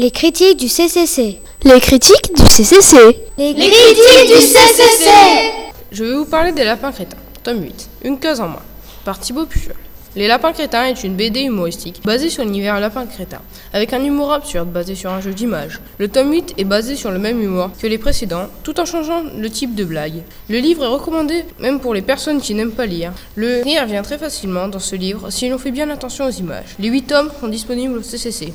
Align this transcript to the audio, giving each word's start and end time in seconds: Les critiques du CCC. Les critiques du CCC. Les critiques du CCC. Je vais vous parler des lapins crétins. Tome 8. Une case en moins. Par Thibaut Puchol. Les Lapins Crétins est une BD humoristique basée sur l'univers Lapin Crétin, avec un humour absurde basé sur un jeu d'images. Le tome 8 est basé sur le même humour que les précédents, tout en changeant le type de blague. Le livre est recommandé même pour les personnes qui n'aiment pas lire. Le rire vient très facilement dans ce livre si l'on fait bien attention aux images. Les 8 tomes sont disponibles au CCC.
Les 0.00 0.12
critiques 0.12 0.60
du 0.60 0.68
CCC. 0.68 1.40
Les 1.64 1.80
critiques 1.80 2.32
du 2.32 2.44
CCC. 2.44 2.96
Les 3.36 3.52
critiques 3.52 4.28
du 4.28 4.40
CCC. 4.46 5.10
Je 5.90 6.04
vais 6.04 6.14
vous 6.14 6.24
parler 6.24 6.52
des 6.52 6.62
lapins 6.62 6.92
crétins. 6.92 7.16
Tome 7.42 7.64
8. 7.64 7.88
Une 8.04 8.20
case 8.20 8.40
en 8.40 8.46
moins. 8.46 8.62
Par 9.04 9.18
Thibaut 9.18 9.46
Puchol. 9.46 9.74
Les 10.14 10.28
Lapins 10.28 10.52
Crétins 10.52 10.84
est 10.84 11.02
une 11.02 11.16
BD 11.16 11.40
humoristique 11.40 12.00
basée 12.04 12.30
sur 12.30 12.44
l'univers 12.44 12.78
Lapin 12.78 13.06
Crétin, 13.06 13.40
avec 13.72 13.92
un 13.92 14.02
humour 14.02 14.32
absurde 14.32 14.70
basé 14.70 14.94
sur 14.94 15.10
un 15.10 15.20
jeu 15.20 15.34
d'images. 15.34 15.80
Le 15.98 16.06
tome 16.06 16.30
8 16.30 16.54
est 16.58 16.64
basé 16.64 16.94
sur 16.94 17.10
le 17.10 17.18
même 17.18 17.42
humour 17.42 17.70
que 17.80 17.86
les 17.88 17.98
précédents, 17.98 18.46
tout 18.62 18.78
en 18.78 18.84
changeant 18.84 19.22
le 19.36 19.50
type 19.50 19.74
de 19.74 19.84
blague. 19.84 20.22
Le 20.48 20.58
livre 20.58 20.84
est 20.84 20.88
recommandé 20.88 21.44
même 21.58 21.80
pour 21.80 21.92
les 21.92 22.02
personnes 22.02 22.40
qui 22.40 22.54
n'aiment 22.54 22.72
pas 22.72 22.86
lire. 22.86 23.12
Le 23.34 23.62
rire 23.62 23.84
vient 23.86 24.02
très 24.02 24.18
facilement 24.18 24.68
dans 24.68 24.78
ce 24.78 24.94
livre 24.94 25.30
si 25.30 25.48
l'on 25.48 25.58
fait 25.58 25.72
bien 25.72 25.90
attention 25.90 26.26
aux 26.26 26.30
images. 26.30 26.76
Les 26.78 26.88
8 26.88 27.02
tomes 27.02 27.30
sont 27.40 27.48
disponibles 27.48 27.98
au 27.98 28.02
CCC. 28.02 28.52